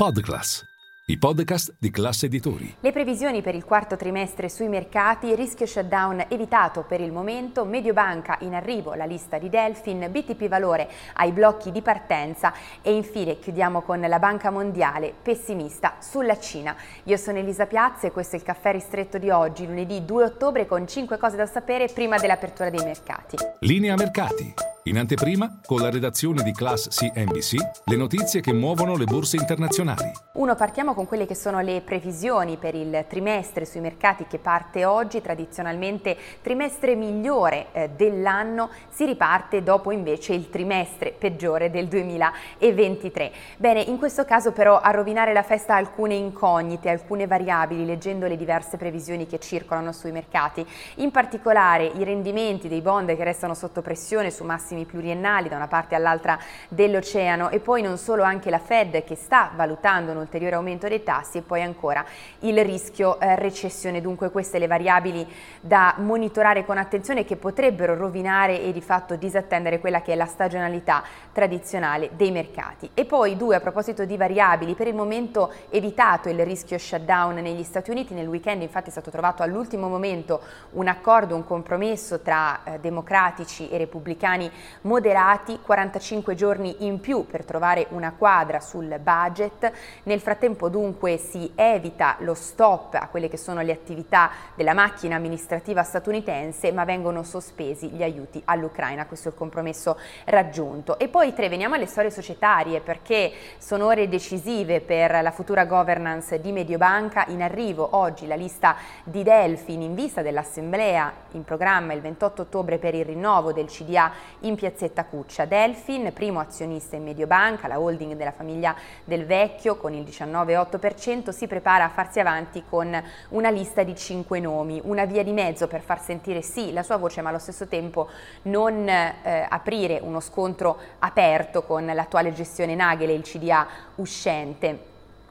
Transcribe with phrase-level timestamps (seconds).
[0.00, 0.64] Podclass,
[1.08, 2.76] i podcast di classe editori.
[2.80, 8.38] Le previsioni per il quarto trimestre sui mercati, rischio shutdown evitato per il momento, Mediobanca
[8.40, 13.82] in arrivo, la lista di Delfin, BTP Valore ai blocchi di partenza e infine chiudiamo
[13.82, 16.74] con la Banca Mondiale pessimista sulla Cina.
[17.02, 20.64] Io sono Elisa Piazza e questo è il caffè ristretto di oggi, lunedì 2 ottobre
[20.64, 23.36] con 5 cose da sapere prima dell'apertura dei mercati.
[23.58, 24.69] Linea mercati.
[24.84, 27.54] In anteprima, con la redazione di Class CNBC,
[27.84, 30.10] le notizie che muovono le borse internazionali.
[30.32, 34.86] Uno, partiamo con quelle che sono le previsioni per il trimestre sui mercati che parte
[34.86, 43.32] oggi, tradizionalmente trimestre migliore eh, dell'anno, si riparte dopo invece il trimestre peggiore del 2023.
[43.58, 48.38] Bene, in questo caso però a rovinare la festa alcune incognite, alcune variabili, leggendo le
[48.38, 50.66] diverse previsioni che circolano sui mercati.
[50.96, 55.56] In particolare i rendimenti dei bond che restano sotto pressione su massimi massimi pluriennali da
[55.56, 56.38] una parte all'altra
[56.68, 61.02] dell'oceano e poi non solo anche la Fed che sta valutando un ulteriore aumento dei
[61.02, 62.04] tassi e poi ancora
[62.40, 64.00] il rischio eh, recessione.
[64.00, 65.26] Dunque queste le variabili
[65.60, 70.26] da monitorare con attenzione che potrebbero rovinare e di fatto disattendere quella che è la
[70.26, 72.90] stagionalità tradizionale dei mercati.
[72.94, 77.62] E poi due a proposito di variabili, per il momento evitato il rischio shutdown negli
[77.64, 80.40] Stati Uniti, nel weekend infatti è stato trovato all'ultimo momento
[80.72, 84.50] un accordo, un compromesso tra eh, democratici e repubblicani
[84.82, 89.72] moderati, 45 giorni in più per trovare una quadra sul budget.
[90.04, 95.16] Nel frattempo dunque si evita lo stop a quelle che sono le attività della macchina
[95.16, 99.06] amministrativa statunitense, ma vengono sospesi gli aiuti all'Ucraina.
[99.06, 100.98] Questo è il compromesso raggiunto.
[100.98, 106.40] E poi tre, veniamo alle storie societarie perché sono ore decisive per la futura governance
[106.40, 107.24] di Mediobanca.
[107.28, 112.78] In arrivo oggi la lista di Delfin in vista dell'assemblea in programma il 28 ottobre
[112.78, 115.46] per il rinnovo del CDA in in piazzetta Cuccia.
[115.46, 121.46] Delfin, primo azionista in Mediobanca, la holding della famiglia del vecchio con il 19,8%, si
[121.46, 125.80] prepara a farsi avanti con una lista di cinque nomi, una via di mezzo per
[125.80, 128.08] far sentire sì la sua voce ma allo stesso tempo
[128.42, 134.89] non eh, aprire uno scontro aperto con l'attuale gestione Nagel e il CDA uscente.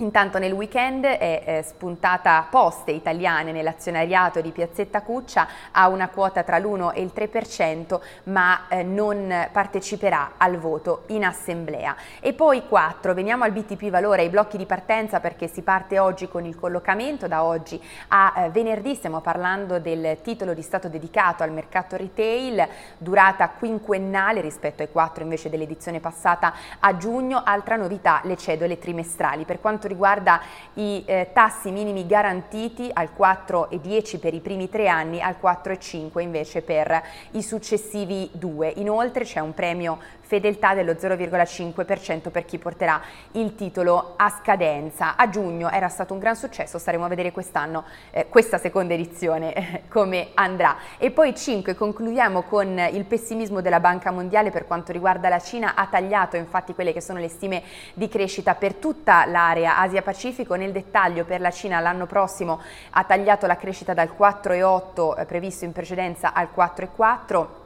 [0.00, 6.42] Intanto nel weekend è eh, spuntata Poste Italiane nell'azionariato di Piazzetta Cuccia, ha una quota
[6.42, 11.94] tra l'1 e il 3%, ma eh, non parteciperà al voto in assemblea.
[12.20, 16.28] E poi 4, veniamo al BTP Valore, ai blocchi di partenza perché si parte oggi
[16.28, 17.78] con il collocamento, da oggi
[18.08, 24.40] a eh, venerdì stiamo parlando del titolo di Stato dedicato al mercato retail, durata quinquennale
[24.40, 29.44] rispetto ai 4 invece dell'edizione passata a giugno, altra novità le cedole trimestrali.
[29.44, 30.40] Per quanto riguarda
[30.74, 36.62] i eh, tassi minimi garantiti al 4,10 per i primi tre anni, al 4,5 invece
[36.62, 37.02] per
[37.32, 38.72] i successivi due.
[38.76, 39.98] Inoltre c'è un premio
[40.30, 43.02] fedeltà dello 0,5% per chi porterà
[43.32, 45.16] il titolo a scadenza.
[45.16, 49.52] A giugno era stato un gran successo, staremo a vedere quest'anno eh, questa seconda edizione
[49.52, 50.76] eh, come andrà.
[50.98, 55.74] E poi 5, concludiamo con il pessimismo della Banca Mondiale per quanto riguarda la Cina,
[55.74, 57.64] ha tagliato infatti quelle che sono le stime
[57.94, 62.60] di crescita per tutta l'area Asia-Pacifico, nel dettaglio per la Cina l'anno prossimo
[62.90, 67.60] ha tagliato la crescita dal 4,8 eh, previsto in precedenza al 4,4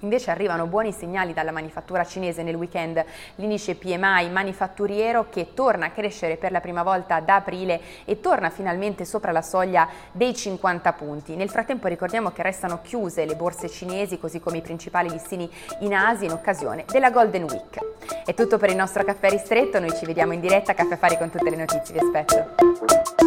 [0.00, 3.04] Invece arrivano buoni segnali dalla manifattura cinese nel weekend,
[3.34, 8.48] l'indice PMI manifatturiero che torna a crescere per la prima volta da aprile e torna
[8.48, 11.36] finalmente sopra la soglia dei 50 punti.
[11.36, 15.50] Nel frattempo ricordiamo che restano chiuse le borse cinesi così come i principali listini
[15.80, 17.89] in Asia in occasione della Golden Week.
[18.24, 21.18] È tutto per il nostro caffè ristretto, noi ci vediamo in diretta a Caffè Fari
[21.18, 23.19] con tutte le notizie, vi aspetto.